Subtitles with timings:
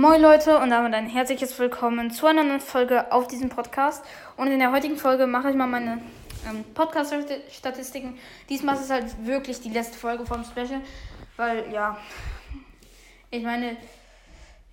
[0.00, 4.02] Moin Leute und damit ein herzliches Willkommen zu einer neuen Folge auf diesem Podcast.
[4.38, 6.00] Und in der heutigen Folge mache ich mal meine
[6.48, 8.18] ähm, Podcast-Statistiken.
[8.48, 10.80] Diesmal ist es halt wirklich die letzte Folge vom Special,
[11.36, 11.98] weil ja,
[13.30, 13.76] ich meine,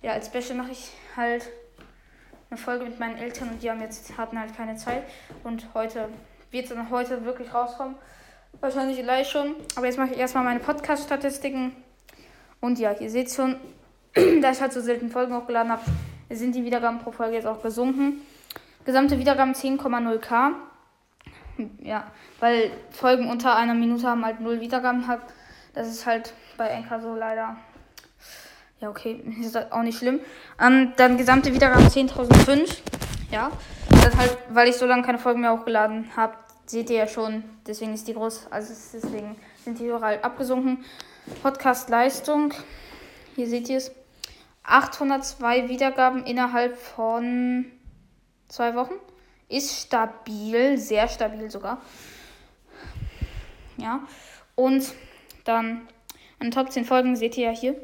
[0.00, 1.46] ja, als Special mache ich halt
[2.48, 5.02] eine Folge mit meinen Eltern und die haben jetzt hatten halt keine Zeit
[5.44, 6.08] und heute
[6.50, 7.96] wird es dann heute wirklich rauskommen.
[8.60, 9.56] Wahrscheinlich gleich schon.
[9.76, 11.76] Aber jetzt mache ich erstmal meine Podcast-Statistiken.
[12.62, 13.56] Und ja, ihr seht schon,
[14.42, 15.82] da ich halt so selten Folgen hochgeladen habe,
[16.30, 18.22] sind die Wiedergaben pro Folge jetzt auch gesunken.
[18.84, 20.52] Gesamte Wiedergaben 10,0k.
[21.82, 22.04] Ja,
[22.40, 25.20] weil Folgen unter einer Minute haben halt null Wiedergaben hat.
[25.74, 27.56] Das ist halt bei Enka so leider.
[28.80, 30.20] Ja, okay, ist halt auch nicht schlimm.
[30.60, 32.78] Ähm, dann gesamte Wiedergaben 10.005.
[33.30, 33.50] Ja,
[33.90, 36.34] das halt, weil ich so lange keine Folgen mehr hochgeladen habe,
[36.66, 37.44] seht ihr ja schon.
[37.66, 40.84] Deswegen ist die groß, also deswegen sind die halt abgesunken.
[41.42, 42.54] Podcast-Leistung,
[43.34, 43.92] hier seht ihr es.
[44.68, 47.66] 802 Wiedergaben innerhalb von
[48.48, 48.94] zwei Wochen.
[49.48, 51.80] Ist stabil, sehr stabil sogar.
[53.78, 54.06] Ja.
[54.54, 54.92] Und
[55.44, 55.88] dann
[56.38, 57.74] an Top 10 Folgen seht ihr ja hier.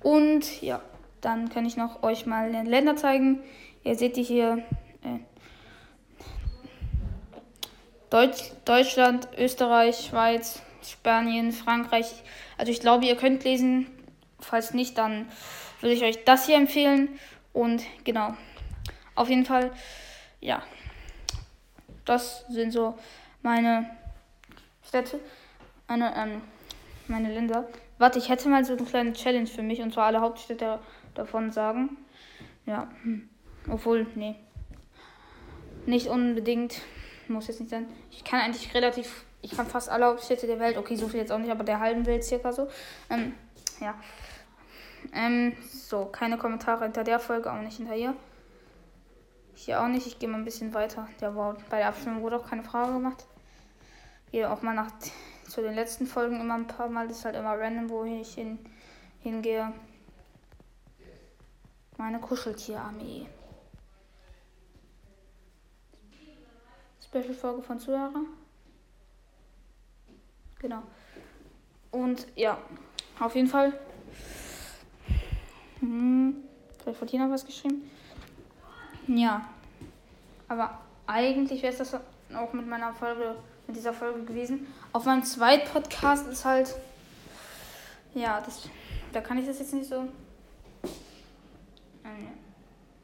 [0.00, 0.80] Und ja,
[1.20, 3.42] dann kann ich noch euch mal Länder zeigen.
[3.84, 4.64] Ihr seht hier
[5.02, 5.18] äh,
[8.10, 12.22] Deutsch, Deutschland, Österreich, Schweiz, Spanien, Frankreich.
[12.58, 13.86] Also ich glaube, ihr könnt lesen.
[14.40, 15.26] Falls nicht, dann
[15.80, 17.18] würde ich euch das hier empfehlen.
[17.52, 18.34] Und genau.
[19.14, 19.72] Auf jeden Fall,
[20.40, 20.62] ja.
[22.04, 22.96] Das sind so
[23.42, 23.90] meine
[24.86, 25.20] Städte.
[25.88, 26.42] Meine, ähm,
[27.08, 27.68] meine Länder.
[27.98, 30.78] Warte, ich hätte mal so eine kleine Challenge für mich und zwar alle Hauptstädte
[31.14, 31.96] davon sagen.
[32.66, 32.90] Ja.
[33.02, 33.28] Hm.
[33.68, 34.36] Obwohl, nee.
[35.86, 36.80] Nicht unbedingt.
[37.28, 37.86] Muss jetzt nicht sein.
[38.10, 41.32] Ich kann eigentlich relativ ich kann fast alle Hauptstädte der Welt, okay, so viel jetzt
[41.32, 42.68] auch nicht, aber der halben Welt circa so.
[43.08, 43.34] Ähm,
[43.80, 43.94] ja.
[45.12, 48.14] Ähm, so, keine Kommentare hinter der Folge, auch nicht hinter hier.
[49.54, 51.08] Hier auch nicht, ich gehe mal ein bisschen weiter.
[51.20, 53.26] Der war, bei der Abstimmung wurde auch keine Frage gemacht.
[54.30, 54.90] Gehe auch mal nach
[55.48, 57.08] zu den letzten Folgen immer ein paar Mal.
[57.08, 58.58] Das ist halt immer random, wo ich hin,
[59.20, 59.72] hingehe.
[61.98, 63.26] Meine Kuscheltierarmee.
[67.04, 68.26] Special-Folge von Zuhörern.
[70.60, 70.82] Genau.
[71.90, 72.56] Und ja,
[73.18, 73.78] auf jeden Fall.
[75.80, 76.36] Hm,
[76.82, 77.90] vielleicht hat Tina was geschrieben.
[79.06, 79.44] Ja.
[80.48, 81.94] Aber eigentlich wäre es das
[82.34, 83.36] auch mit meiner Folge,
[83.66, 84.66] mit dieser Folge gewesen.
[84.92, 86.74] Auf meinem zweiten Podcast ist halt.
[88.14, 88.68] Ja, das,
[89.12, 90.08] da kann ich das jetzt nicht so.
[92.04, 92.28] Ähm,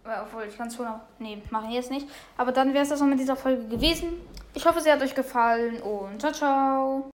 [0.04, 1.00] obwohl, ich kann es schon auch.
[1.18, 2.08] Nee, mache ich jetzt nicht.
[2.36, 4.08] Aber dann wäre es das auch mit dieser Folge gewesen.
[4.54, 7.10] Ich hoffe, sie hat euch gefallen und ciao, ciao.